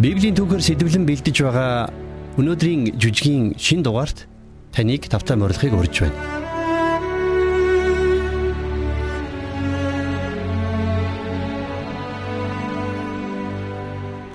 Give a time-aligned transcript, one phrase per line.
[0.00, 1.92] Библийн түүхээр сэтгэлэн бэлдэж байгаа
[2.40, 4.24] өнөөдрийн жүжигийн шин дугаарт
[4.72, 6.16] таныг тавтай морилхыг урьж байна.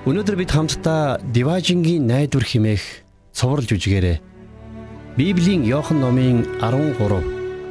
[0.06, 3.02] Өнөөдөр бид хамтдаа Диважингийн найдвар химээх
[3.34, 4.22] цоврал жүжигээрээ
[5.18, 6.94] Библийн Иохан номын 13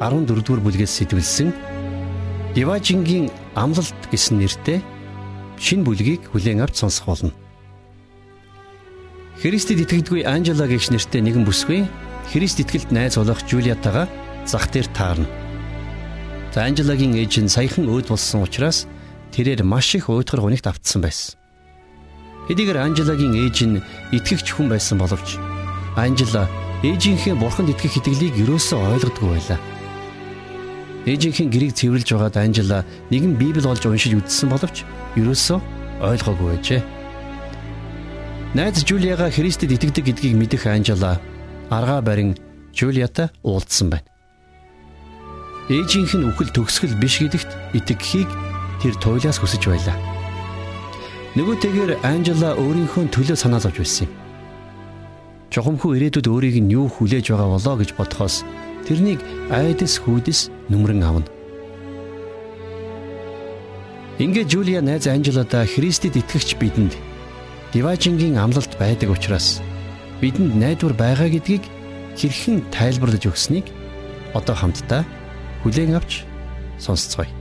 [0.04, 1.48] 14 дугаар бүлгээс сэтвэлсэн
[2.52, 4.84] Диважингийн амлалт гэсэн нэртэй
[5.56, 7.45] шин бүлгийг хүлээн авч сонсох болно.
[9.36, 11.84] Христэд итгэдэггүй Анжела гэгч нэртэй нэгэн бүсгүй
[12.32, 14.08] Христ итгэлд найз болох Жулиатагаа
[14.48, 15.28] зах дээр таарна.
[16.56, 18.88] За Анжелагийн ээж нь саяхан өөд болсон учраас
[19.36, 21.36] тэрээр маш их уйтгар гунигт автсан байсан.
[22.48, 23.84] Хэдийгээр Анжелагийн ээж нь
[24.16, 25.36] итгэгч хүн байсан боловч
[26.00, 26.48] Анжела
[26.80, 29.60] ээжийнхээ бурханд итгэх итгэлийг юусоо ойлгодгүй байлаа.
[31.04, 35.60] Ээжийнхэн гэрийг цэвэрлж байгаад Анжела нэгэн Библи олж уншиж үзсэн боловч юусоо
[36.00, 36.95] ойлгоогүй байжээ.
[38.56, 41.20] Найз Жулиага Христэд итгэдэг гэдгийг мэдэх Анжела
[41.68, 42.40] аргаа барин
[42.72, 44.08] Жулиатай уулзсан байна.
[45.68, 48.30] Ээжийнх нь үхэл төгсгөл биш гэдэгт итгэхийг
[48.80, 50.00] тэр туйлаас хүсэж байлаа.
[51.36, 54.12] Нөгөөтэйгэр Анжела өөрийнхөө төлөө санаа зовж байсан юм.
[55.52, 58.40] Чухамхүү ирээдүйд өөрийг нь юу хүлээж байгаа болоо гэж бодхоос
[58.88, 59.20] тэрнийг
[59.52, 61.28] айдас хүйдэс нүмрэн авна.
[64.16, 66.96] Ингээ Жулия найз Анжелода Христэд итгэгч бидэнд
[67.72, 69.60] Диважингийн амлалт байдаг учраас
[70.20, 71.64] бидэнд найдвар байгаа гэдгийг
[72.16, 73.66] хэрхэн тайлбарлаж өгсөнийг
[74.32, 75.02] одоо хамтдаа
[75.62, 76.24] хүлээн авч
[76.80, 77.35] сонсцгоё.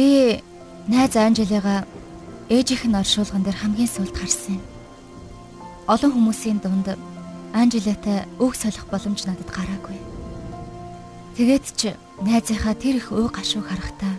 [0.00, 0.40] Би
[0.88, 1.84] найз Анжелига
[2.48, 4.64] ээжийнх нь оршуулган дээр хамгийн сүүлд харсан юм.
[5.92, 6.96] Олон хүмүүсийн дунд
[7.52, 10.00] Анжелиатай үг солих боломж надад гараагүй.
[11.36, 11.92] Тэгээд ч
[12.24, 14.16] найзынхаа тэр их уу гашууг харахтаа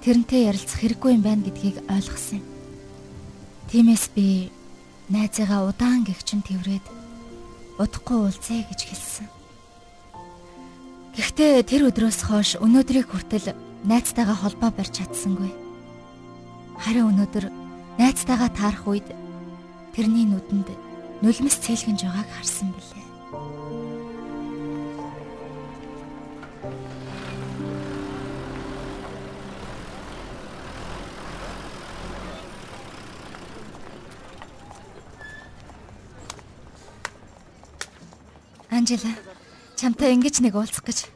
[0.00, 2.48] тэрнтэй ярилцах хэрэггүй юм байна гэдгийг ойлгосон юм.
[3.68, 4.48] Тиймээс би
[5.12, 6.88] найзыгаа удаан гихчин тэрврээд
[7.76, 9.28] удахгүй уулзъя гэж хэлсэн.
[11.20, 15.54] Гэхдээ тэр өдрөөс хойш өнөөдрийг хүртэл найзтайгаа холбоо барьж чадсангүй.
[16.82, 17.46] Харин өнөөдөр
[18.02, 19.08] найзтайгаа таарах үед
[19.94, 20.68] тэрний нүдэнд
[21.22, 23.06] нулимс цээлгэнж байгааг харсан билээ.
[38.68, 39.14] Анжела,
[39.78, 41.08] чамтай ингэж нэг уулзах гэж.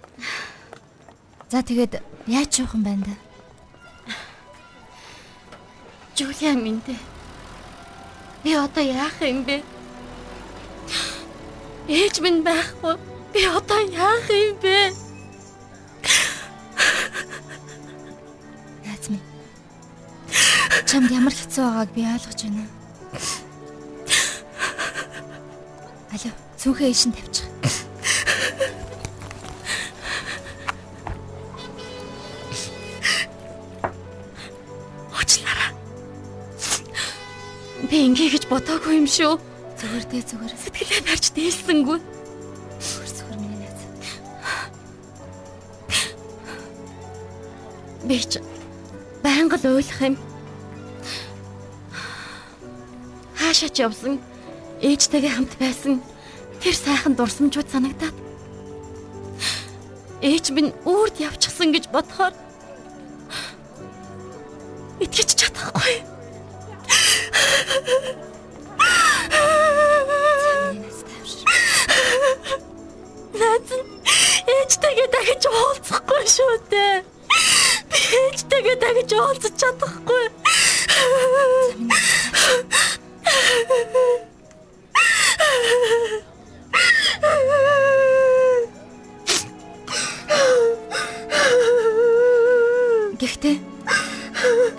[1.50, 4.14] За тэгээд Яаж жоохон байна да?
[6.14, 6.98] Жулиа минь дээ.
[8.44, 9.64] Би одоо яах юм бэ?
[11.90, 12.94] Ээж минь байхгүй.
[13.34, 14.94] Би одоо яах юм бэ?
[18.86, 19.26] Яац минь.
[20.86, 22.64] Чамд ямар хэцүү байгааг би ойлгож байна.
[26.14, 26.30] Алло,
[26.62, 27.49] цүнхээ ишин тавьчих.
[37.90, 39.34] Би ингээ гэж бодоогүй юм шүү.
[39.82, 40.54] Зүгээр дээ зүгээр.
[40.62, 41.98] Сэтгэлээ барьж дээлсэнгүй.
[42.78, 43.82] Зүгээр миний найз.
[48.06, 48.38] Би ч
[49.26, 50.14] байнга л ойлгох юм.
[53.34, 54.22] Хаашаа ч явсан
[54.78, 55.98] ээжтэйгээ хамт байсан
[56.62, 58.16] тэр сайхан дурсамжууд санагдаад
[60.22, 62.32] ээж минь үрд явчихсан гэж бодохоор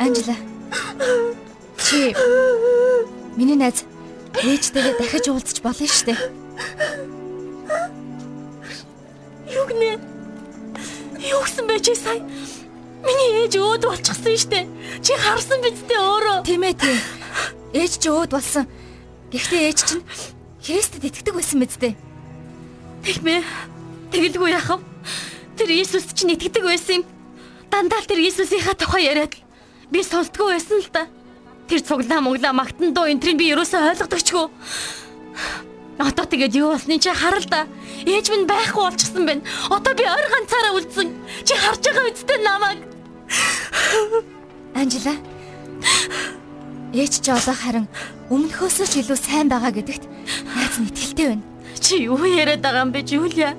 [0.01, 0.35] Анжела
[1.77, 2.15] чи
[3.37, 3.85] миний найз
[4.33, 6.19] ээжтэйгээ дахиж уулзч болно шүү дээ.
[9.53, 10.01] Юу гэнэ?
[11.21, 12.17] Юу гэсэн бэ чи сая?
[13.05, 14.65] Миний ээж өөд болчихсон штэ.
[15.05, 16.37] Чи харсан биз дээ өөрөө.
[16.49, 16.97] Тийм ээ тийм.
[17.77, 18.65] Ээж чи өөд болсон.
[19.29, 20.03] Гэхдээ ээж чинь
[20.65, 21.93] Христэд итгэдэг байсан мэт дээ.
[23.05, 23.45] Тийм ээ.
[24.09, 24.85] Тэгэлгүй яах вэ?
[25.61, 27.09] Тэр Иесус чинь итгэдэг байсан юм.
[27.69, 29.37] Дандаа л тэр Иесусийнхаа тухай яриад
[29.91, 31.07] би сонсдгоо байсан л да.
[31.67, 34.47] Тэр цуглаа мөглөө магтан дуу энтрийг би ерөөсөө ойлгодогчгүй.
[35.99, 37.67] Одоо тэгээд юу болсныг чи харал да.
[38.07, 39.43] Ээж минь байхгүй болчихсон байна.
[39.69, 41.07] Одоо би ойр ганцаараа үлдсэн.
[41.45, 42.79] Чи харж байгаа үсттэй намайг.
[44.73, 45.15] Анжела.
[46.95, 47.87] Ээж чи одоо харин
[48.31, 50.03] өмнөхөөсөө ч илүү сайн байгаа гэдэгт
[50.55, 51.45] найз нь итгэлтэй байна.
[51.79, 53.55] Чи юу яриад байгаа юм бэ, Жулия?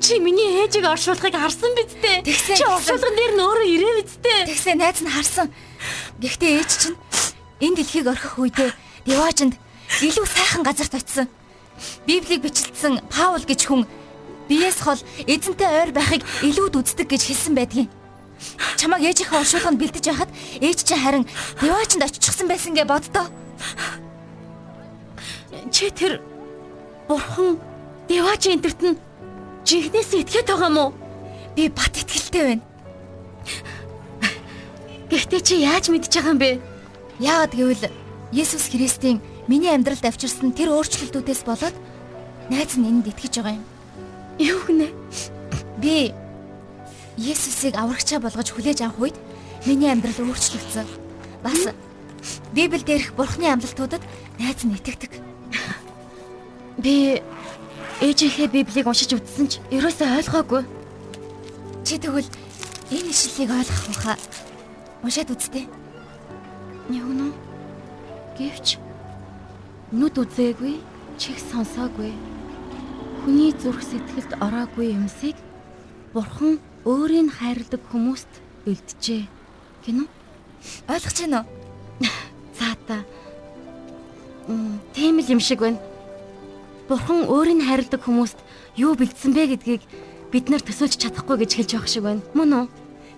[0.00, 2.22] Чи миний ээжийг оршуулгыг харсан биз дээ?
[2.22, 4.46] Чи оршуулган дээр нь өөрөө ирээ биз дээ?
[4.46, 5.50] Тэгсээ найз нь харсан.
[6.22, 6.96] Гэхдээ ээж чинь
[7.58, 8.70] энэ дэлхийг орхих үедээ
[9.06, 9.58] Деважинд
[9.98, 11.26] илүү сайхан газарт очисон.
[12.06, 13.90] Библийг бичлэлсэн Паул гэж хүн
[14.46, 17.90] биеэс хол эзэнтэй ойр байхыг илүүд үздэг гэж хэлсэн байдгийн.
[18.78, 20.30] Чамаг ээжийнхээ оршуулганд бэлдэж байхад
[20.62, 21.24] ээж чинь харин
[21.58, 23.26] Девачинд очихсан байсан гэ боддоо.
[25.74, 26.22] Чи тэр
[27.10, 27.58] бурхан
[28.06, 28.98] Девачи энтерт нь
[29.68, 30.84] жинхнээс итгээд байгаа мó?
[31.52, 32.64] Би бат итгэлтэй байна.
[35.12, 36.50] Гэхдээ чи яаж мэдж байгаа юм бэ?
[37.20, 37.92] Яагаад гэвэл
[38.32, 41.72] Есүс Христийн Миний амьдралд авчирсан тэр өөрчлөлтүүдээс болоод
[42.52, 43.64] найз нь энд итгэж байгаа юм.
[44.36, 44.92] Юу гэнэ?
[45.80, 46.12] Би
[47.16, 49.16] Есүсийг аврагчаа болгож хүлээж авах үед
[49.64, 50.84] миний амьдрал өөрчлөгдсөн.
[51.40, 51.64] Бас
[52.52, 54.04] Библиэлд дээрх Бурхны амлалтуудад
[54.36, 55.16] найз нь итгэдэг.
[56.76, 57.24] Би
[57.98, 60.62] ээжийнхээ Библийг уншиж үзсэн ч ерөөсөө ойлгоогүй.
[61.82, 62.30] Чи тэгвэл
[62.94, 64.16] энэ ишлэлийг ойлгох байхаа
[65.02, 65.66] уншаад үзтээ.
[66.94, 67.34] Юу нэ?
[68.38, 68.78] Гэвч
[69.90, 70.78] нүд үзээгүй,
[71.18, 72.14] чих сонсоогүй.
[73.26, 75.34] Хүний зүрх сэтгэлд ороогүй юмсыг
[76.14, 78.30] Бурхан өөрийн хайрладаг хүмүүст
[78.62, 79.26] бэлджээ.
[79.82, 80.06] Гинү?
[80.86, 82.06] Ойлгож байна уу?
[82.58, 83.02] За та.
[84.46, 85.82] Мм, тийм л юм шиг байна.
[86.88, 88.40] Бурхан өөрийн хайрладаг хүмүүст
[88.80, 89.82] юу бэлдсэн бэ гэдгийг
[90.32, 92.24] бид нар төсөөлж чадахгүй гэж хэлж байгаа шиг байна.
[92.32, 92.66] Мөн үү?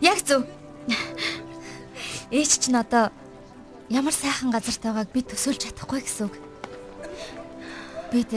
[0.02, 0.43] Яг зөв.
[2.34, 3.14] Ээч чинь одоо
[3.87, 6.34] ямар сайхан газарт байгааг би төсөөлж чадахгүй гэсэн үг.
[8.11, 8.31] Бид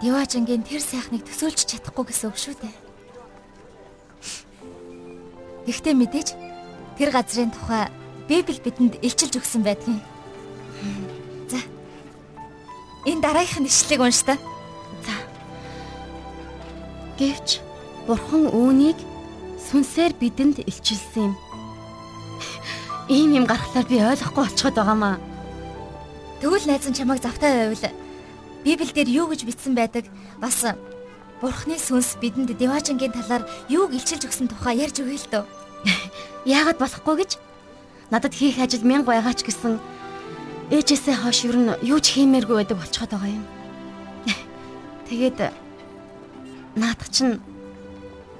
[0.00, 2.76] Диважингийн тэр сайхныг төсөөлж чадахгүй гэсэн үг шүү дээ.
[5.68, 6.28] Гэхдээ мэдээж
[6.96, 7.92] тэр газрын тухай
[8.28, 10.00] Библи бидэнд илчилж өгсөн байдгийн.
[13.08, 14.36] Энэ дараагийнх нь ишлэгийг унш та.
[15.04, 15.14] За.
[17.16, 17.64] Гэвч
[18.04, 18.98] Бурхан үүнийг
[19.56, 21.34] сүнсээр бидэнд илчилсэн юм.
[23.08, 25.16] Ийм юм гарахлаар би ойлгохгүй болчиход байгаамаа.
[26.40, 27.92] Тэгвэл найз нь чамайг завтай байвал
[28.64, 30.04] Библиэлд юу гэж бичсэн байдаг?
[30.36, 30.60] Бас
[31.40, 35.44] Бурхны сүнс бидэнд Деважингийн талаар юуг илчилж өгсөн тухай ярьж өгье л дөө.
[36.44, 37.40] Яагаад болохгүй гэж?
[38.12, 39.80] Надад хийх ажил мянга байгаа ч гэсэн
[40.70, 43.44] ээжээсээ хойш юу н юу ч хиймээргүй байдаг болчиход байгаа юм.
[45.10, 45.38] Тэгээд
[46.78, 47.42] наадах чинь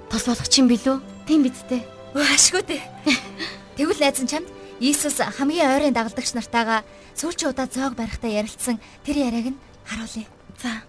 [0.07, 1.03] тос болох чинь билүү?
[1.27, 1.83] Тийм биз дээ.
[2.15, 2.83] Өө ашгүй дээ.
[3.77, 4.49] Тэгвэл найз нь чамд
[4.81, 6.81] Иесус хамгийн ойрын дагалдагч нартайгаа
[7.19, 10.25] сүүлчийн удаа зоог барихтаа ярилцсан тэр яриаг нь харуулъя.
[10.63, 10.87] За.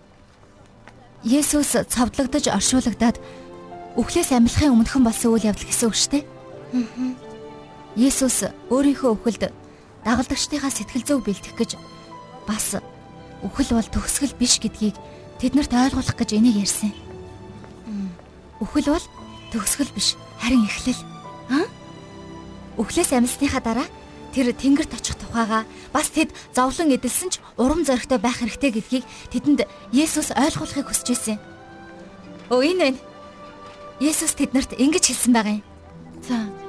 [1.27, 3.19] Есүс цовдлогдож оршуулгадаад
[3.99, 6.23] үхлээс амьлахын өмнөхөн болсон үйл явдал гэсэн үг шүү дээ.
[6.23, 7.13] Аа.
[7.99, 9.43] Есүс өөрийнхөө үхэлд
[10.05, 11.71] дагалдагчдынхаа сэтгэл зүйг бэлтгэх гэж
[12.47, 12.81] бас
[13.45, 14.95] үхэл бол төгсгөл биш гэдгийг
[15.41, 16.93] тэднэрт ойлгуулах гэж энийг ярьсан.
[18.61, 19.05] Үхэл бол
[19.49, 21.01] төгсгөл биш харин эхлэл.
[21.49, 21.65] Аа?
[22.77, 23.89] Үхлээс амьсныхаа дараа
[24.31, 29.67] тэр тэнгэрт очих тухайга бас тэд зовлон эдэлсэн ч урам зоригтой байх хэрэгтэй гэдгийг тэдэнд
[29.91, 31.37] Есүс ойлгуулахыг хүсэж байсан.
[32.53, 32.99] Өө энэ вэ?
[33.99, 35.65] Есүс тэднэрт ингэж хэлсэн байгаа юм.
[36.23, 36.60] За.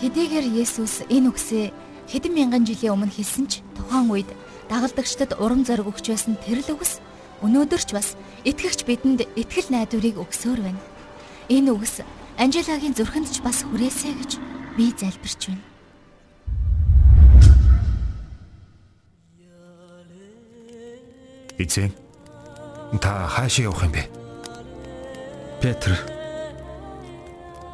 [0.00, 1.76] Хэдийгээр Есүс энэ үгсээ
[2.08, 4.32] хэдэн мянган жилийн өмнө хэлсэн ч тухайн үед
[4.72, 7.04] дагалдагчдад урам зориг өгч байсан тэр л үгс
[7.44, 8.16] өнөөдөр ч бас
[8.48, 10.80] итгэгч бидэнд итгэл найдварыг өгсөөр байна.
[11.52, 12.00] Энэ үгс
[12.40, 14.40] Анжелагийн зүрхэнд ч бас хүрээсэй гэж
[14.80, 15.64] би залбирч байна.
[21.60, 21.92] Эзэн
[23.04, 24.08] та хаашаа явах юм бэ?
[25.60, 26.19] Петр.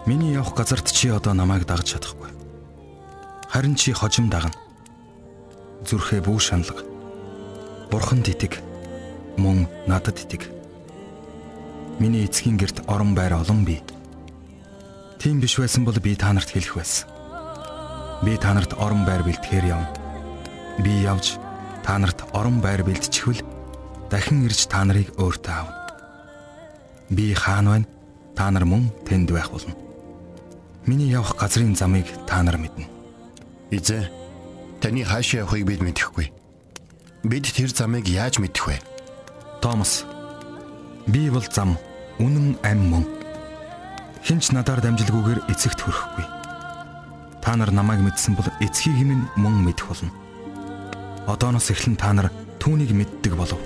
[0.06, 2.30] Миний явах газарт чи одоо намайг дагж чадахгүй.
[3.50, 4.54] Харин чи хожим дагна.
[5.82, 6.86] Зүрхээ бүү шаналга.
[7.90, 8.62] Бурханд итэг.
[9.34, 10.46] Мөн надад итэг.
[11.98, 13.82] Миний эцгийн герт орон байр олон бий.
[15.18, 17.10] Тийм биш байсан бол би та нарт хэлэх байсан.
[18.22, 19.90] Би та нарт орон байр бэлтгэхээр явна.
[20.86, 21.34] Би явж
[21.82, 23.42] та нарт орон байр бэлтчихвэл
[24.06, 25.74] дахин ирж та нарыг өөртөө авна.
[27.10, 27.90] Би хаана байна?
[28.36, 29.85] Та нар мөн тэнд байх болно.
[30.86, 32.86] Миний явах газрын замыг та нар мэднэ.
[33.74, 34.06] Эзэн
[34.80, 36.30] таны хаашаа явахыг бид мэдэхгүй.
[37.26, 38.78] Бид тэр замыг яаж мэдэх вэ?
[39.60, 40.06] Томас.
[41.10, 41.74] Би бол зам,
[42.22, 43.04] үнэн ам мөн.
[44.22, 46.26] Хинч надаар дамжилгүйгээр эцэгт хүрэхгүй.
[47.42, 50.14] Та нар намайг мэдсэн бол эцгийг минь мөн мэдэх болно.
[51.26, 52.30] Одооноос эхлэн та нар
[52.62, 53.58] түүнийг мэддэг болов.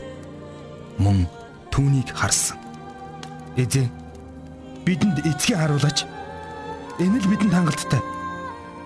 [0.97, 1.29] Мөн
[1.69, 2.57] түүнийг харсан.
[3.61, 3.93] Эзэн
[4.89, 6.09] бидэнд эцгийг харуулаач.
[7.00, 8.04] Энэ л бидэнд хангалттай.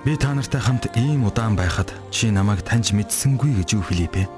[0.06, 4.30] Би та нартай хамт ийм удаан байхад чи намайг таньж мэдсэнгүй гэж юу Филиппэ?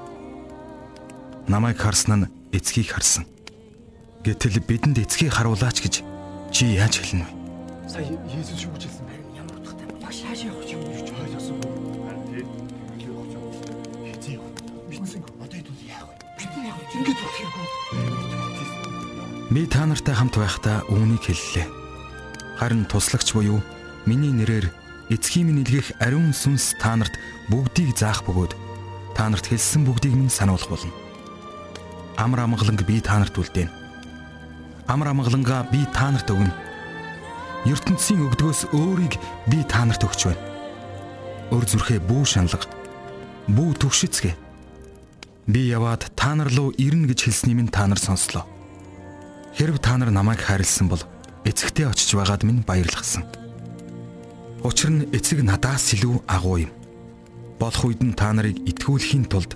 [1.45, 3.29] Намайг харсан нь эцгийг харсан.
[4.25, 6.01] Гэтэл бидэнд эцгийг харуулаач гэж
[6.49, 7.31] чи яаж хэлнэ вэ?
[7.85, 9.13] Сая Есүс юу гэж хэлсэн бэ?
[9.45, 12.41] Ямар утгатай маш хааш явах юм гэж ойлгосон бэ?
[14.09, 14.41] Хэзээ
[14.89, 16.17] мэдсэн одоо хэд яах вэ?
[16.33, 17.53] Бид яг ингэж болох юм.
[19.53, 21.76] Би та нартай хамт байхдаа үүнийг хэллээ.
[22.57, 23.61] Харин туслагч буюу
[24.09, 24.73] миний нэрээр
[25.13, 27.13] эцгийн минь илгээх ариун сүнс та нарт
[27.53, 28.57] бүгдийг заах бөгөөд
[29.13, 30.89] та нарт хэлсэн бүгдийг минь сануулах болно.
[32.17, 33.69] Амар амгаланг би та нарт үлдээн.
[34.89, 36.49] Амар амгалангаа би та нарт өгнө.
[37.69, 40.41] ертөнцийн өгдгөөс өөрийг би та нарт өгч байна.
[41.53, 42.65] Өр зүрхээ бүү шаналга.
[43.47, 44.33] Бүү төгшөцгөө.
[45.45, 48.49] Би яваад та нар руу ирнэ гэж хэлсний минь та нар сонслоо.
[49.53, 51.05] Хэрв та нар намайг хайрлсан бол
[51.47, 53.23] эцэгтэй очиж байгаад минь баярлахсан.
[54.67, 56.71] Учир нь эцэг надаас илүү агуу юм.
[57.55, 59.55] Болох үед нь та нарыг итгүүлэхийн тулд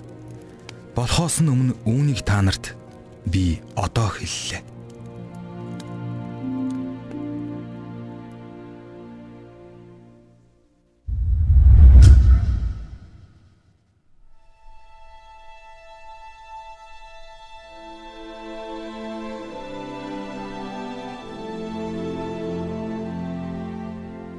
[0.96, 2.72] болохоос нь өмнө үүнийг та нарт
[3.28, 4.71] би одоо хэллээ.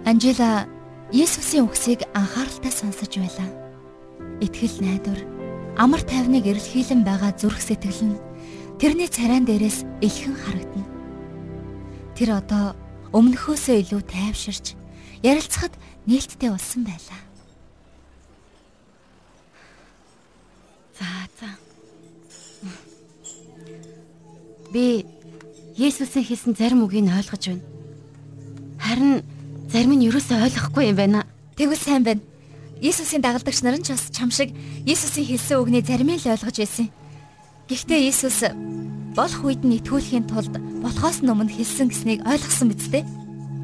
[0.05, 0.67] Анжела
[1.15, 3.47] Есүсийн үгсийг анхааралтай сонсож байлаа.
[4.43, 5.21] Итгэл найдвар,
[5.79, 8.19] амар тайвныг эрэлхийлэн байгаа зүрх сэтгэл нь
[8.83, 10.91] тэрний царайн дээрээс илхэн харагдана.
[12.19, 12.75] Тэр одоо
[13.15, 14.75] өмнөхөөсөө илүү тайвширч
[15.23, 15.71] ярилцахад
[16.03, 17.21] нээлттэй болсон байлаа.
[20.99, 21.07] За
[21.39, 21.49] за.
[24.75, 25.07] Би
[25.79, 27.63] Есүсийн хэлсэн зарим үгийг ойлгож байна.
[28.83, 29.23] Харин
[29.73, 31.25] зарим нь юусоо ойлгохгүй юм байна.
[31.57, 32.21] Тэгвэл сайн байна.
[32.77, 34.53] Иесусийн дагалдагч нар нь ч бас чам шиг
[34.85, 36.93] Иесусийн хэлсэн үгний заримыг л ойлгож байсан.
[37.65, 38.45] Гэхдээ Иесус
[39.17, 43.01] болох үед нь итгүүлэхийн тулд болохоос өмнө хэлсэн гэснийг ойлгосон биз дээ.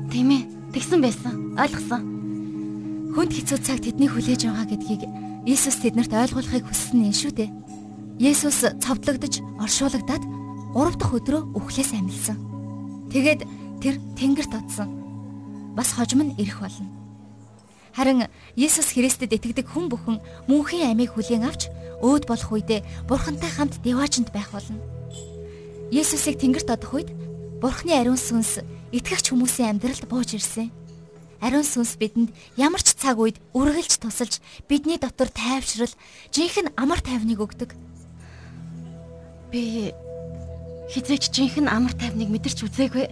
[0.10, 0.42] Тийм ээ.
[0.74, 1.54] Тэгсэн байсан.
[1.62, 2.02] Ойлгосон.
[3.14, 5.06] Хүнд хэцүү цаг тэднийг хүлээж байгаа гэдгийг
[5.46, 7.54] Иесус тэднэрт ойлгуулахыг хүссэн юм шүү дээ.
[8.18, 10.26] Есүс цовдлогдож, оршуулгадаад
[10.74, 12.38] 3 дахь өдрөө үхлээс амилсан.
[13.14, 13.46] Тэгээд
[13.80, 14.99] тэр тэнгэрт одсон
[15.76, 16.88] бас хожим нь ирэх болно.
[17.94, 21.68] Харин Есүс Христэд итгэдэг хүн бүхэн мөнхийн амийг хүлээн авч
[22.00, 24.80] өөд болох үедээ Бурхантай хамт деваачнд байх болно.
[25.92, 27.10] Есүсийг тэнгэрт одох үед
[27.60, 28.62] Бурхны ариун сүнс
[28.94, 30.72] итгэгч хүмүүсийн амьдралд бууж ирсэн.
[31.42, 35.92] Ариун сүнс бидэнд ямар ч цаг үед үргэлж тусалж бидний дотор тайвшрал,
[36.32, 37.76] жинхэнэ амар тайвныг өгдөг.
[39.52, 39.92] Би
[40.94, 43.08] хизээч жинхэнэ амар тайвныг мэдэрч үзээгүй.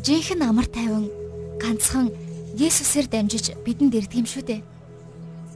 [0.00, 1.23] Жинхэнэ амар тайван
[1.60, 2.10] ганцхан
[2.54, 4.62] Есүсээр дамжиж бидэнд ирдэг юм шүү дээ.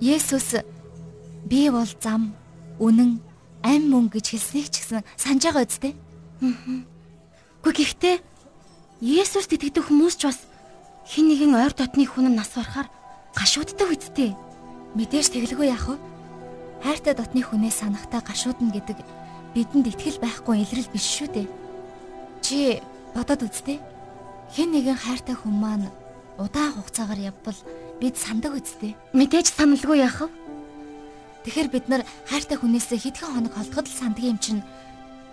[0.03, 0.59] Есүс
[1.47, 2.35] би бол зам,
[2.83, 3.23] үнэн,
[3.63, 5.95] ам мөн гэж хэлснийг ч гэсэн санаж байгаа үстэй.
[7.63, 8.17] Гэхдээ гэхдээ
[8.99, 10.51] Есүст итгэдэг хүмүүс ч бас
[11.07, 12.91] хин нэгэн ойр дотны хүн нас барахаар
[13.39, 14.35] гашууддаг үсттэй.
[14.99, 15.97] Мэдээж тэглгүй яах вэ?
[16.83, 18.99] Хайртай дотны хүнээ санахтаа гашуудна гэдэг
[19.55, 21.47] бидэнд итгэл байхгүй илрэл биш шүү дээ.
[22.43, 22.83] Чи
[23.15, 23.98] бодоод үзтээ.
[24.55, 25.87] Хэн нэгэн хайртай хүн маань
[26.41, 27.59] удаан хугацаагаар явбал
[28.01, 28.97] бид сандаг үсттэй.
[29.13, 30.29] Мэдээж саналгүй яах вэ?
[31.45, 34.63] Тэгэхээр бид нар хайртай хүнээсээ хэдхэн хоног холдоход л санддаг юм чинь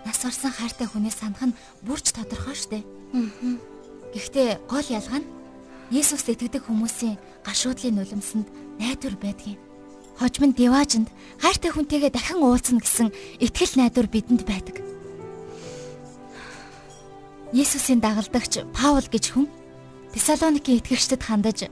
[0.04, 2.84] нас орсон хайртай хүнээс санах нь бүрч тодорхой штэ.
[3.16, 3.56] Аа.
[4.14, 5.30] Гэхдээ гол ялгаа нь
[5.94, 8.50] Есүст итгэдэг хүмүүсийн гашуудлын нулимсанд
[8.82, 9.62] найдвар байдгийг.
[10.18, 14.82] Хожим нь диваажинд хайртай хүнтэйгээ дахин уулзна гэсэн итгэл найдвар бидэнд байдаг.
[17.56, 19.48] Есүсийн дагалдагч Паул гэж хүн
[20.12, 21.72] Тесалоникийн итгэгчдэд хандаж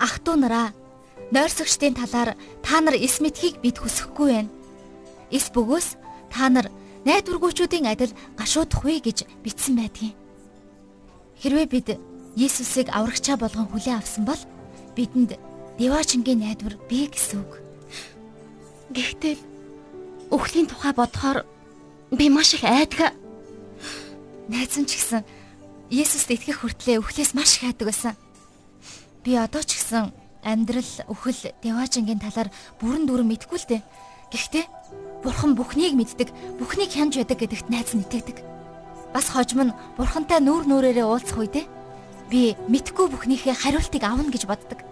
[0.00, 0.72] ах トゥ нараа
[1.36, 2.32] нойрсогчдын талаар
[2.64, 4.52] та нар эс мэдхийг бид хүсэхгүй байна.
[5.28, 6.00] Эс бөгөөс
[6.32, 6.72] та нар
[7.04, 10.16] найдваргүйчүүдийн адил гашуудах вэ гэж бичсэн байдгийг.
[11.44, 11.88] Хэрвээ бид
[12.32, 14.40] Иесусыг аврагчаа болгон хүлээн авсан бол
[14.96, 15.36] бидэнд
[15.76, 17.60] Девачингийн найдвар бий гэсэн үг.
[18.96, 19.36] Гэхдээ
[20.32, 21.44] өхлийн тухай бодохоор
[22.16, 22.64] би маш их
[24.46, 24.50] айдаг.
[24.50, 25.24] Найзан ч гэсэн
[25.90, 28.14] Есүст итгэх хүртлээр өхлөөс маш их айдаг байсан.
[29.22, 30.10] Би одоо ч гэсэн
[30.42, 32.50] амьдрал, өхөл, Деважингийн талаар
[32.82, 33.82] бүрэн дүрэн мэдгүй л дээ.
[34.30, 34.64] Гэхдээ
[35.22, 38.42] Бурхан бүхнийг мэддэг, бүхнийг хянж байдаг гэдэгт найз нь итгэдэг.
[39.14, 41.66] Бас хожим нь бурхантай нүүр нүрээрээ уулзах үедээ
[42.30, 44.82] би мэдхгүй бүхнийхээ хариултыг авна гэж боддог.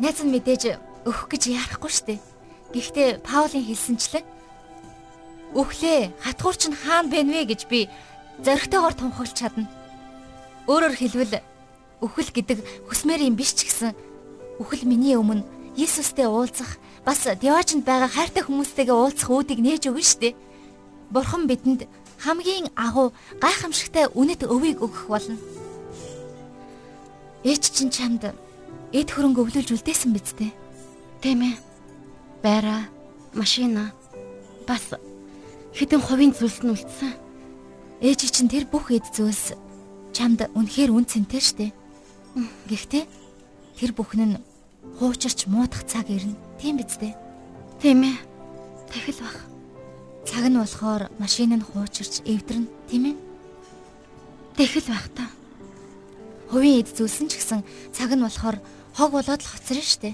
[0.00, 2.16] Найз нь мэдээж өгөх гэж яарахгүй штэ.
[2.72, 4.24] Гэхдээ Паулийн хэлсэнчлэн
[5.54, 7.90] Үхлээ, хатгуур чинь хаана бэ нвэ гэж би
[8.44, 9.66] зоригтойгоор тунхаглаж чадна.
[10.70, 11.42] Өөрөөр хэлбэл
[12.00, 13.92] үхэл гэдэг хүсмээр юм биш ч гэсэн
[14.62, 15.42] үхэл миний өмнө
[15.74, 20.38] Иесустэй уулзах бас Диожинд байгаа хайртай хүмүүстэйгээ уулзах үүдийг нээж өгнө штэ.
[21.10, 21.90] Бурхан бидэнд
[22.22, 23.10] хамгийн агуу
[23.42, 25.38] гайхамшигтай үнэт өвийг өгөх болно.
[27.42, 28.30] Ээч чинь чамд
[28.92, 30.52] эд хөрөнгө өвлүүлж үлдээсэн биз дээ.
[31.24, 31.56] Тийм ээ.
[32.44, 32.86] Байраа,
[33.32, 33.92] машина
[34.68, 34.94] бас
[35.74, 37.12] хэдэн хувийн зүйлс нь үлдсэн.
[38.00, 39.54] Ээж чинь тэр бүх эд зүйлс
[40.16, 41.66] чамд үнэхээр үн цэнтэй штэ.
[42.66, 43.04] Гэхдээ
[43.78, 44.36] тэр бүхэн нь
[44.98, 46.36] хуучирч муудах цаг ирнэ.
[46.58, 47.14] Тийм биз дээ.
[47.80, 48.16] Тийм ээ.
[48.90, 49.38] Тэхэл бах.
[50.26, 53.16] Цаг нь болохоор машин нь хуучирч эвдэрнэ, тийм ээ?
[54.56, 55.24] Тэхэл байх та.
[56.50, 58.58] Хувийн эд зүйлсэн ч гэсэн цаг нь болохоор
[58.98, 60.12] хог болоод л хоцрон штэ.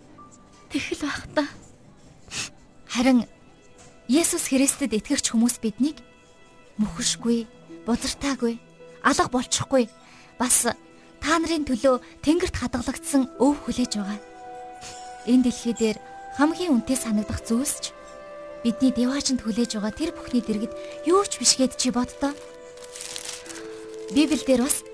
[0.70, 1.44] Тэхэл байх та.
[2.86, 3.26] Харин
[4.12, 5.96] Есүс Христэд итгэгч хүмүүс биднийг
[6.76, 7.48] мөхөшгүй,
[7.88, 8.60] бузартаагүй,
[9.00, 9.88] алга болчихгүй
[10.36, 14.20] бас та нарын төлөө тэнгэрт хадгалагдсан өв хүлээж байгаа.
[15.24, 15.96] Энэ дэлхий дээр
[16.36, 17.96] хамгийн үнэтэй санагдах зүйлс ч
[18.60, 20.76] бидний деваачнд хүлээж байгаа тэр бүхний дэргэд
[21.08, 22.36] юу ч биш гэд чи боддоо.
[24.12, 24.84] Библиэлд бас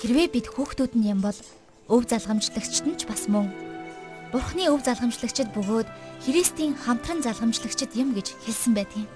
[0.00, 1.36] Хэрвээ бид хүүхдүүд нь юм бол
[1.92, 3.52] өв залгамжлагчд нь ч бас мөн.
[4.32, 5.88] Бурхны өв залгамжлагчд бөгөөд
[6.24, 9.08] Христийн хамтран залгамжлагчд юм гэж хэлсэн байдгийн.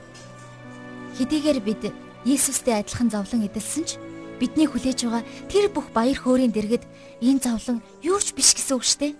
[1.18, 1.82] Хэдийгээр бид
[2.24, 3.90] Иесустэй адилхан зовлон эдэлсэн ч
[4.38, 6.86] бидний хүлээж байгаа тэр бүх баяр хөөрийн дэргэд
[7.22, 9.14] энэ зовлон юу ч биш гэсэн үг шүү дээ.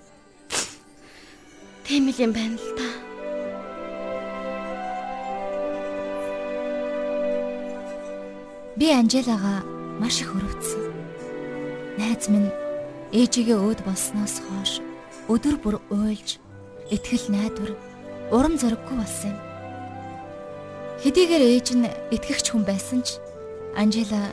[1.82, 2.86] Тийм л юм байна л та.
[8.78, 9.62] Би Анжелагаа
[9.98, 10.82] маш их өрөвдсөн.
[11.98, 12.50] Найз минь
[13.12, 14.80] ээжигээ өөд болсноос хойш
[15.28, 16.40] өдөр бүр уйлж,
[16.90, 17.72] итгэл найдвар,
[18.32, 19.38] урам зориггүй болсон юм.
[21.02, 23.18] Хэдийгээр ээж нь итгэгч хүн байсан ч
[23.74, 24.30] Анжела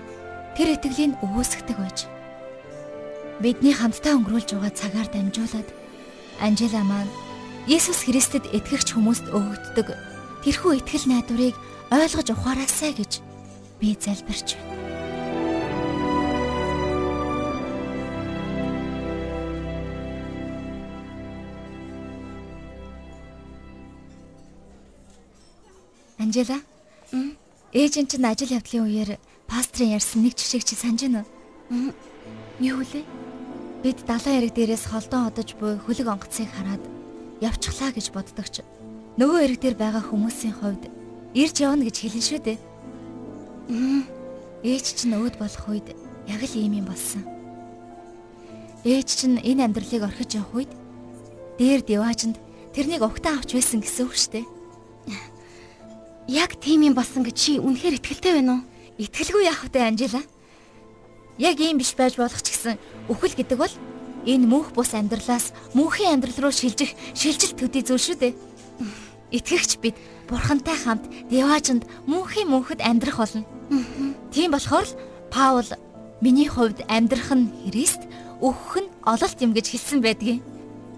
[0.53, 2.05] тэр итгэлийг өгөөсгдөг байж.
[3.41, 5.69] Бидний хамтдаа өнгөрүүлж байгаа цагаар дамжуулаад
[6.39, 7.09] Анжела маань
[7.65, 9.87] Есүс Христэд итгэгч хүмүүст өгөгддөг
[10.45, 11.55] тэрхүү итгэл найдварыг
[11.89, 13.21] ойлгож ухаараасай гэж
[13.81, 14.68] би залбирч байна.
[26.29, 26.61] Анжела.
[27.73, 29.17] Ээж эн чинь ажил явдлын үеэр
[29.49, 31.25] пастрын ярьсан нэг жишээг чи санаж байна
[31.73, 31.89] уу?
[32.61, 33.01] Юу вэ?
[33.81, 36.85] Бид далайн эрэг дээрээс холдон одож буй хөлөг онгоцыг хараад
[37.41, 38.61] явчихлаа гэж боддогч.
[39.17, 40.85] Нөгөө эрэг дээр байгаа хүмүүсийн хувьд
[41.33, 42.57] ирж явна гэж хэлэн шүү дээ.
[44.69, 45.97] Ээж чинь өөд болох үед
[46.29, 47.25] яг л ийм юм болсон.
[48.85, 50.71] Ээж чинь энэ амьдралыг орхиж явах үед
[51.57, 52.37] дээр диваажинд
[52.77, 54.45] тэрнийг угтаа авч байсан гэсэн үг шүү дээ.
[56.29, 58.67] Яг тийм юм болсон гэж чи үнэхээр ихтэлтэй байна уу?
[59.01, 60.21] Итгэлгүй яах вэ Анжела?
[61.41, 62.77] Яг ийм биш байж болох ч гэсэн
[63.09, 63.73] үхэл гэдэг бол
[64.29, 68.33] энэ мөнх бус амьдралаас мөнхийн амьдрал руу шилжих шилжилт төдий зүйл шүү дээ.
[69.33, 69.97] Итгэгч бид
[70.29, 73.41] бурхантай хамт деваажинд мөнхийн мөнхөд амьдрах болно.
[74.29, 74.97] Тийм болохоор л
[75.33, 75.65] Паул
[76.21, 78.05] миний хувьд амьдрах нь Христ,
[78.37, 80.45] өөхөх нь ололт юм гэж хэлсэн байдгийг.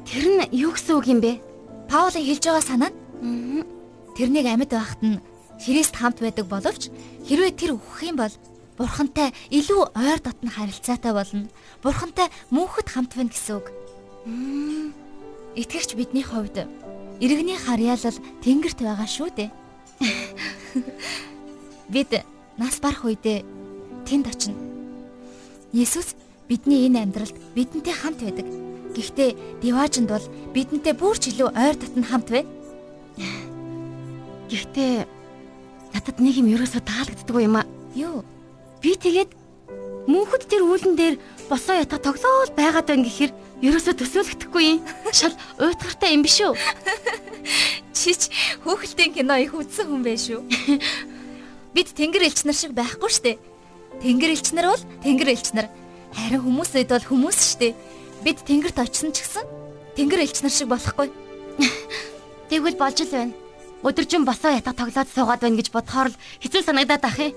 [0.03, 1.39] Тэр нь юу гэсэн үг юм бэ?
[1.87, 3.71] Паулын хэлж байгаа санаа нь
[4.21, 5.17] Тэрнийг амьд байхад нь
[5.57, 6.93] Христ хамт байдаг боловч
[7.25, 8.29] хэрвээ тэр үхэх юм бол
[8.77, 11.49] Бурхантай илүү ойр дотн харилцаатай болно.
[11.81, 13.73] Бурхантай мөнхөд хамт байна гэсэн үг.
[15.57, 16.69] Итгэгч бидний хувьд
[17.17, 18.13] иргэний харьяалал
[18.45, 19.49] тэнгэрт байгаа шүү дээ.
[21.89, 22.21] Бид
[22.61, 23.41] нас барах үедээ
[24.05, 24.61] тэнд очино.
[25.73, 26.13] Есүс
[26.45, 28.45] бидний энэ амьдралд бидэнтэй хамт байдаг.
[28.93, 32.49] Гэхдээ диваажинд бол бидэнтэй бүр ч илүү ойр дотн хамт байна.
[34.51, 35.07] Гэхдээ
[35.95, 37.63] надад нэг юм ерөөсө таалагддаг юм а.
[37.95, 38.27] Юу?
[38.83, 39.31] Би тэгээд
[40.11, 41.15] мөнхөд тэр үүлэн дээр
[41.47, 43.31] босоо ята тоглоол байгаад байна гэхээр
[43.63, 44.79] ерөөсө төсөөлөгдөхгүй юм.
[45.15, 46.51] Шал уйтгартай юм биш үү?
[47.95, 48.27] Чич
[48.67, 50.43] хөөхөлтийн кино их үзсэн хүн байх шүү.
[51.75, 53.39] Бид тэнгэр элч нар шиг байхгүй штэ.
[54.03, 55.71] Тэнгэр элч нар бол тэнгэр элч нар.
[56.11, 57.71] Харин хүмүүс үед бол хүмүүс штэ.
[58.27, 59.47] Бид тэнгэрт очисон ч гэсэн
[59.95, 61.07] тэнгэр элч нар шиг болохгүй.
[62.51, 63.40] Тэгвэл болж л байна
[63.81, 67.33] өдөржин босоо ята тоглоод суугаад байна гэж бодохоор л хэцүү санагдаад ах юм.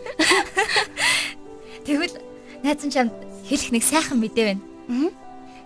[1.89, 2.17] Тэгвэл
[2.61, 3.13] найз нь чамд
[3.49, 4.63] хэлэх нэг сайхан мэдээ байна.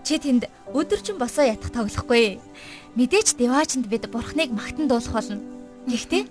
[0.07, 2.39] Чи тэнд өдөржин босоо ятах тоглохгүй.
[2.95, 5.43] Мэдээч деваачнд бид бурхныг магтан дуулах болно.
[5.87, 6.23] Гэхдээ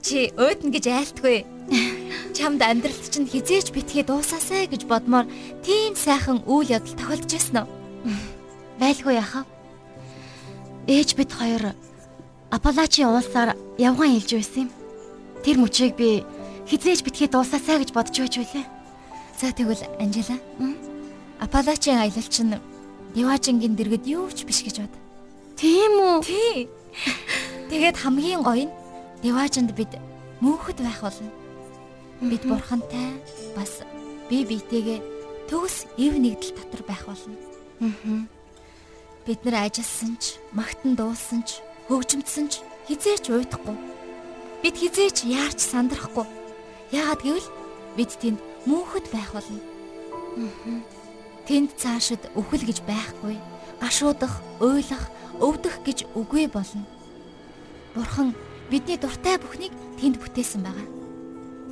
[0.00, 1.44] чи өөднө гэж айлтгүй.
[2.36, 5.28] чамд амьдралд чинь хизээч битгий дуусаасаа гэж бодмоор
[5.60, 7.68] тийм сайхан үйл явдал тохиолдож байсан уу?
[8.80, 9.44] Байлгүй яхав.
[10.88, 11.76] Ээж бид хоёр
[12.50, 14.70] Апалачийн уулсаар явган хэлж байсан юм.
[15.46, 16.26] Тэр мөчийг би
[16.66, 18.66] хизээж битгий дуусаасаа гэж бодож байж байлаа.
[19.38, 20.36] За тэгвэл Анжела.
[21.38, 22.58] Апалачийн аялал чинь
[23.14, 24.94] Диважингийн дэргэд юу ч биш гэж бод.
[25.54, 26.22] Тийм үү?
[26.26, 26.68] Тий.
[27.70, 28.74] Тэгээд хамгийн гоё нь
[29.22, 29.94] Диважинд бид
[30.42, 31.30] мөнхөд байх болно.
[32.20, 33.14] Бид бурхантай
[33.54, 33.82] бас
[34.28, 34.98] бие биетэйгээ
[35.50, 37.34] төгс ив нэгдэл дотор байх болно.
[37.78, 38.26] Аа.
[39.26, 41.58] Бид нар ажилласан ч, магтан дуулсан ч,
[41.90, 43.74] хөгжимдсөн ч хизээч уйдахгүй.
[44.62, 46.22] Бид хизээч яарч сандрахгүй.
[46.94, 47.48] Яагаад гэвэл
[47.98, 49.58] бид тэнд мөнхөд байх болно.
[51.50, 53.34] Тэнд цаашид үхэл гэж байхгүй.
[53.82, 55.10] Гашуудах, уйлах,
[55.42, 56.86] өвдөх гэж үгүй болно.
[57.98, 58.38] Бурхан
[58.70, 60.86] бидний дуртай бүхнийг тэнд бүтээсэн байгаа.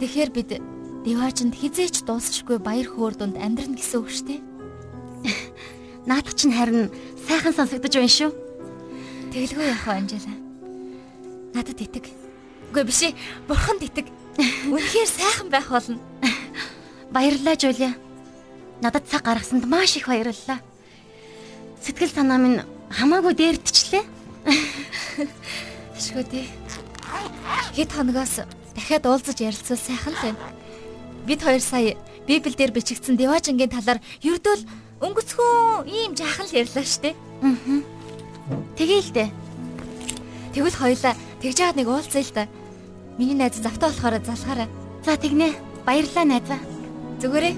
[0.02, 0.50] Тэгэхээр бид
[1.06, 4.40] Диваажинд хизээч дуусахгүй баяр хөөр дунд амьдрна гэсэн үг шүү дээ.
[6.10, 6.90] Наад чинь харин
[7.22, 8.47] сайхан сонсогдож байна шүү.
[9.28, 10.32] Тэгэлгүй яах вэ Анжела?
[11.52, 12.08] Надад итэг.
[12.72, 13.12] Үгүй биш ээ.
[13.44, 14.08] Бурханд итэг.
[14.72, 16.00] Үнэхээр сайхан байх болно.
[17.12, 17.92] Баярлалаа Жулия.
[18.80, 20.64] Надад цаг гаргасанд маш их баярлалаа.
[21.84, 24.04] Сэтгэл санаа минь хамаагүй дээрдчихлээ.
[25.92, 26.46] Ашгүй дээ.
[27.76, 30.40] Хэд хоногоос дахиад уулзаж ярилцвал сайхан л байна.
[31.28, 34.68] Бид хоёр сая Библиэлд бичигдсэн Деважингийн талаар ердөө л
[35.04, 37.12] өнгөцхөн ийм жаахан л ярьлаа штэ.
[37.44, 37.97] Аа.
[38.76, 39.28] Тэгээл дээ.
[40.54, 42.44] Тэгвэл хоёлаа тэгж яагаад нэг уулзъя л да.
[43.18, 44.68] Миний найз завтаа болохоор залхаараа.
[45.04, 45.54] За тэгнэ.
[45.86, 46.60] Баярлалаа найзаа.
[47.20, 47.54] Зүгээрээ.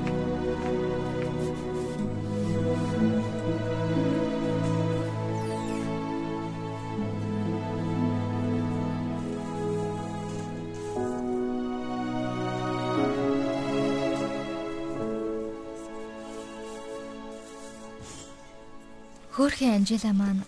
[19.31, 20.45] Хөөрхөн Анжела маань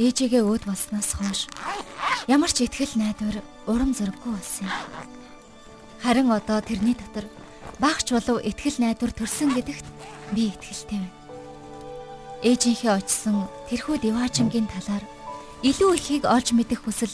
[0.00, 1.40] ээжигээ өөд болсноос хойш
[2.24, 4.72] ямар ч ихтгэл найдвар урам зориггүй болсон юм.
[6.00, 7.28] Харин одоо тэрний дотор
[7.76, 9.86] багч болов ихтгэл найдвар төрсөн гэдэгт
[10.32, 11.12] би итгэлтэй байна.
[12.40, 15.04] Ээжийнхээ очсон тэрхүү Диваачингийн талаар
[15.60, 17.12] илүү ихийг олж мэдэх хүсэл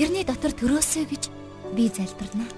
[0.00, 1.28] тэрний дотор төрөөсэй гэж
[1.76, 2.48] би залбирна.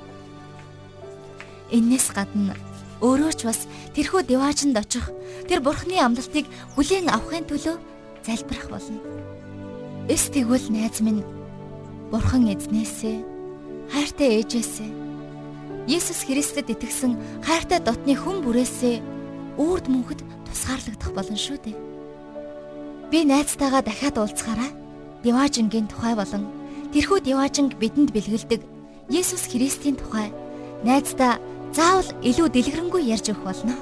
[1.74, 2.54] Иннээс гадна
[3.02, 3.66] өөрөө ч бас
[3.98, 5.10] тэрхүү Диваачинд очих
[5.50, 6.46] тэр бурхны амлалтыг
[6.78, 7.74] хүлээн авахын төлөө
[8.22, 9.33] залбирах болно.
[10.04, 11.24] Эс тэгвэл найз минь
[12.12, 13.24] бурхан эзнээсээ
[13.88, 14.90] хайртай ээжээсээ
[15.88, 19.00] Есүс Христэд итгэсэн хайртай дотны хүн бүрээсээ
[19.56, 21.76] үрд мөнхөд тусгаарлагдах болно шүү дээ.
[23.08, 24.72] Би найзтайгаа дахиад уулзахаараа
[25.24, 26.52] Диважингийн тухай болон
[26.92, 28.60] тэрхүү Диважинг бидэнд бэлгэлдэг
[29.08, 30.28] Есүс Христийн тухай
[30.84, 31.40] найздаа
[31.72, 33.72] заавал илүү дэлгэрэнгүй ярьж өгөх болно.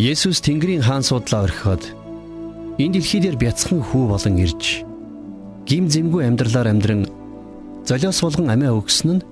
[0.00, 1.92] Есүс Тэнгэрийн хаан судлаа орхиод
[2.80, 4.80] энэ дэлхий дээр бяцхан хүү болон ирж
[5.68, 7.04] гим зэмгүй амьдралаар амьдран
[7.84, 9.26] золиос болгон амиа өгсөн нь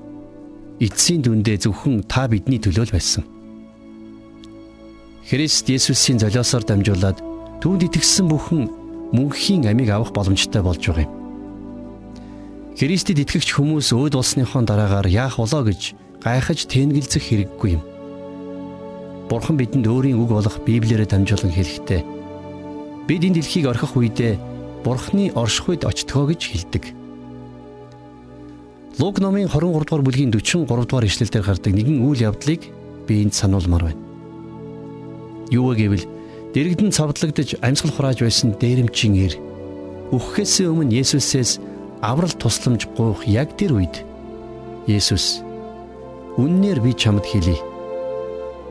[0.84, 3.24] эцсийн дүндээ зөвхөн та бидний төлөө л байсан.
[5.24, 7.16] Христ Есүсийн золиосоор дамжуулаад
[7.64, 8.68] түүнд итгэсэн бүхэн
[9.16, 11.12] мөнхийн амийг авах боломжтой болж байгаа юм.
[12.76, 17.82] Христэд итгэгч хүмүүс өөд болсныхон дараагаар яах болоо гэж гайхаж тэнглэцэх хэрэггүй юм.
[19.28, 22.00] Бурхан бидэнд өөрийн үг болох Библиэрээ дамжуулан хэлэхдээ
[23.04, 24.40] бид энэ дэлхийг орхих үедээ
[24.84, 26.84] Бурханы оршихуйд очтгоо гэж хэлдэг.
[28.96, 32.72] Луг номын 23 дугаар бүлгийн 43 дугаар ишлэлээр гардаг нэгэн үйл явдлыг
[33.04, 34.00] би энд сануулмаар байна.
[35.52, 36.06] Юу вэ гэвэл
[36.56, 39.34] дэрэгдэн цавдлагдж амьсгал хурааж байсан дээрэмчин ир
[40.08, 41.60] үхэхээс өмнө Есүсээс
[42.00, 44.04] аврал тусламж гуйх яг тэр үед
[44.88, 45.44] Есүс
[46.40, 47.67] үннээр би чамд хэлье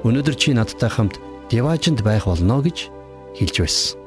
[0.05, 1.17] Өнөөдөр чи надтай хамт
[1.49, 2.91] Деважинд байх болно гэж
[3.39, 3.97] хэлж байсан.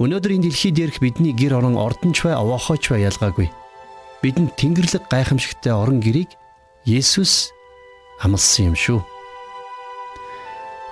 [0.00, 3.48] Өнөөдөр энэ дэлхий дээрх бидний гэр орон ордонч бай овоохойч бай ялгаагүй.
[4.24, 6.32] Бидэнд Тэнгэрлэг гайхамшигтай орон гэрийг
[6.88, 7.52] Есүс
[8.20, 9.00] амласан юм шүү.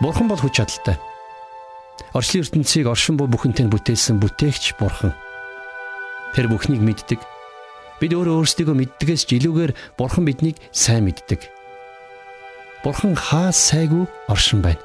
[0.00, 0.96] Бурхан бол хүч чадалтай.
[2.12, 5.16] Орчлын ертөнцийг оршин буй бүхэнтэй бүтээсэн бүтээгч Бурхан.
[6.36, 7.20] Тэр бүхнийг мэддэг.
[7.98, 11.57] Бид өөрөө өөрсдийгөө мэддгээс ч илүүгээр Бурхан биднийг сайн мэддэг.
[12.84, 14.78] Бурхан хаа сайгүй оршин байна.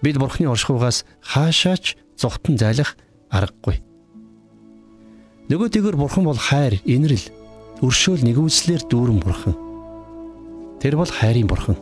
[0.00, 2.96] Бид Бурханы оршихугаас хаашаач зүгтэн зайлах
[3.28, 3.82] аргагүй.
[5.52, 7.28] Нөгөө тэгэр Бурхан бол хайр, инрэл,
[7.84, 9.56] өршөөл нэгүслэр дүүрэн Бурхан.
[10.80, 11.76] Тэр бол хайрын Бурхан.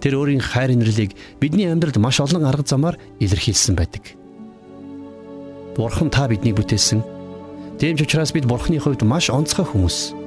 [0.00, 4.16] Тэр өөрийн хайр инэрлийг бидний амьдралд маш олон арга замаар илэрхийлсэн байдаг.
[5.76, 7.04] Бурхан та биднийг бүтээсэн.
[7.76, 10.25] Ч учраас бид Бурханы хувьд маш онцгой хүмүүс.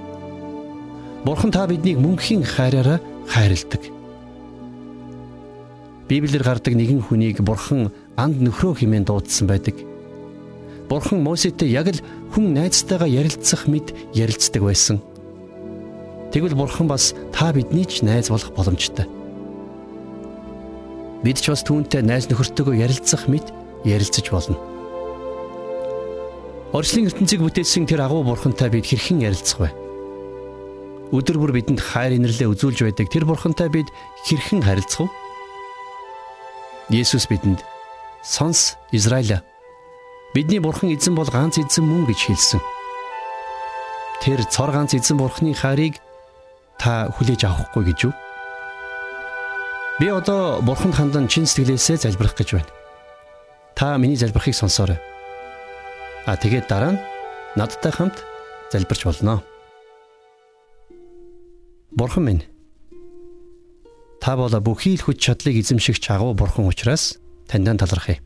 [1.25, 3.83] Бурхан та биднийг мөнхийн хайраараа хайрладаг.
[6.07, 9.75] Библиэр гардаг нэгэн хүнийг Бурхан анд нөхрөө хэмээн дуудсан байдаг.
[10.89, 12.01] Бурхан Мосетэй яг л
[12.33, 14.97] хүн найзтайгаа ярилцах мэд ярилцдаг байсан.
[16.31, 19.05] Тэгвэл Бурхан бас та бидний ч найз болох боломжтой.
[21.21, 23.51] Бид ч бас түүнтэй найз нөхөртөөгөө ярилцах мэт
[23.83, 24.57] ярилцаж болно.
[26.71, 29.78] Орчлын ертөнцийг бүтээсэн тэр агуу бурхантай бид хэрхэн ярилцах вэ?
[31.09, 33.89] Өдөр бүр бидэнд хайр инэрлээ үзүүлж байдаг тэр бурхантай бид
[34.29, 37.01] хэрхэн харилцах вэ?
[37.01, 37.65] Есүс бидэнд
[38.21, 39.41] сонс Израиля
[40.37, 42.61] бидний бурхан эзэн бол ганц эзэн мөн гэж хэлсэн.
[44.21, 45.97] Тэр цор ганц эзэн бурханы хайрыг
[46.77, 48.13] та хүлээж авахгүй гэж юу?
[49.97, 52.69] Би одоо бурханд хандан чин сэтгэлээсээ залбирах гэж байна.
[53.73, 55.01] Та миний залбирахыг сонсоорой.
[56.29, 57.01] А тэгээд дараа нь
[57.57, 58.21] надтай хамт
[58.69, 59.41] залбирч болно.
[61.99, 62.43] Бурхан минь
[64.23, 68.23] Та бол бүхий л хүч чадлыг эзэмшигч агуу бурхан учраас таньд талархъя.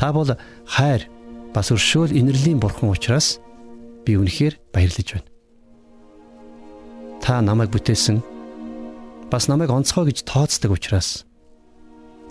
[0.00, 0.32] Та бол
[0.64, 1.12] хайр
[1.52, 3.36] бас өршөөл инэрлийн бурхан учраас
[4.08, 5.28] би үнэхээр баярлаж байна.
[7.20, 8.24] Та намайг бүтээсэн
[9.28, 11.28] бас намайг онцгой гэж тооцдог учраас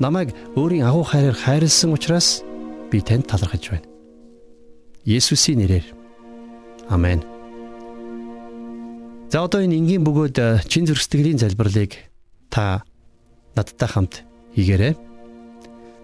[0.01, 2.41] намайг өөрийн агуу хайраар хайрлсан учраас
[2.89, 3.85] би танд талархаж байна.
[5.05, 5.85] Есүсийн нэрээр.
[6.89, 7.30] Амен.
[9.31, 11.95] За одоо энэ энгийн бөгөөд э, чин зүрх сэтгэлийн залбирлыг
[12.51, 12.83] та
[13.55, 14.27] надтай хамт
[14.59, 14.99] хийгээрэй.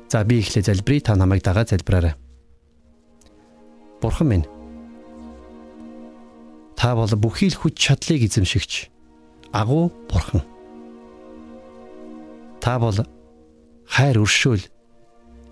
[0.07, 2.15] За би ихлэ залбирая та намайг дагаа залбираарай.
[3.99, 4.47] Бурхан минь.
[6.79, 8.87] Та бол бүхий л хүч чадлыг эзэмшигч
[9.51, 10.47] агуу бурхан.
[12.63, 12.95] Та бол
[13.91, 14.63] хайр өршөөл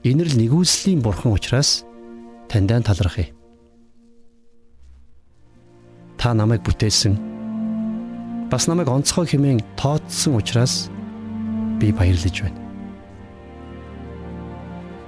[0.08, 1.84] инэрл нэгүслийн бурхан учраас
[2.48, 3.36] таньдаа талархъя.
[6.16, 7.35] Та намайг бүтээсэн.
[8.50, 10.90] Бас намайг онцгой хэмээн тооцсон учраас
[11.82, 12.62] би баярлаж байна.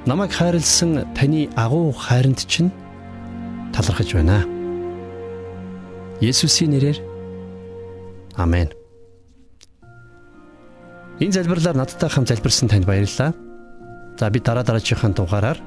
[0.05, 2.71] Намайг хайрлсан таны агуу хайранд чинь
[3.75, 4.41] талархаж байна.
[6.21, 6.97] Есүсийн нэрээр
[8.35, 8.73] Амен.
[11.19, 13.33] Энэ залбирлаар надтай хамт залбирсан танд баярлалаа.
[14.17, 15.59] За би дараа дараагийн дугаараар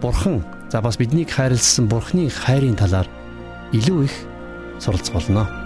[0.00, 3.08] Бурхан за бас биднийг хайрлсан Бурханы хайрын талаар
[3.72, 4.14] илүү их
[4.78, 5.63] суралцах болно.